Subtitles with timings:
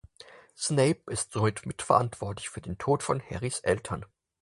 [0.57, 4.03] Snape ist somit mitverantwortlich für den Tod von Harrys Eltern.